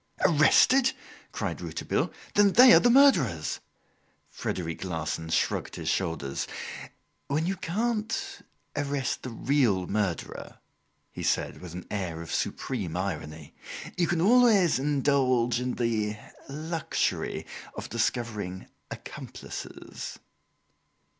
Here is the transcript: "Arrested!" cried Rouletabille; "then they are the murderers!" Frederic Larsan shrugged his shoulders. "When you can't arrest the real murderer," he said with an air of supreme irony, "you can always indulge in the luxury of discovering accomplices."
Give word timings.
"Arrested!" 0.25 0.93
cried 1.31 1.61
Rouletabille; 1.61 2.11
"then 2.33 2.53
they 2.53 2.73
are 2.73 2.79
the 2.79 2.89
murderers!" 2.89 3.59
Frederic 4.31 4.83
Larsan 4.83 5.29
shrugged 5.29 5.75
his 5.75 5.89
shoulders. 5.89 6.47
"When 7.27 7.45
you 7.45 7.55
can't 7.55 8.41
arrest 8.75 9.21
the 9.21 9.29
real 9.29 9.85
murderer," 9.85 10.57
he 11.11 11.21
said 11.21 11.61
with 11.61 11.73
an 11.75 11.85
air 11.91 12.19
of 12.23 12.33
supreme 12.33 12.97
irony, 12.97 13.53
"you 13.95 14.07
can 14.07 14.21
always 14.21 14.79
indulge 14.79 15.59
in 15.59 15.75
the 15.75 16.17
luxury 16.49 17.45
of 17.75 17.87
discovering 17.89 18.65
accomplices." 18.89 20.17